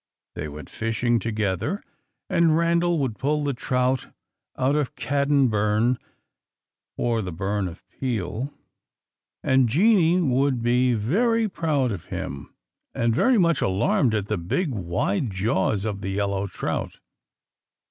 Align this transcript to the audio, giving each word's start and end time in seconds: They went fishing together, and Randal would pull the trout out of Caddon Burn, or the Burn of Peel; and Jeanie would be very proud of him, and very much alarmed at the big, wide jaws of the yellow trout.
They 0.33 0.47
went 0.47 0.67
fishing 0.67 1.19
together, 1.19 1.83
and 2.27 2.57
Randal 2.57 2.97
would 2.97 3.19
pull 3.19 3.43
the 3.43 3.53
trout 3.53 4.07
out 4.57 4.75
of 4.75 4.95
Caddon 4.95 5.47
Burn, 5.47 5.99
or 6.97 7.21
the 7.21 7.31
Burn 7.31 7.67
of 7.67 7.87
Peel; 7.87 8.51
and 9.43 9.69
Jeanie 9.69 10.19
would 10.19 10.63
be 10.63 10.95
very 10.95 11.47
proud 11.47 11.91
of 11.91 12.05
him, 12.05 12.51
and 12.95 13.13
very 13.13 13.37
much 13.37 13.61
alarmed 13.61 14.15
at 14.15 14.25
the 14.25 14.39
big, 14.39 14.71
wide 14.73 15.29
jaws 15.29 15.85
of 15.85 16.01
the 16.01 16.09
yellow 16.09 16.47
trout. 16.47 16.99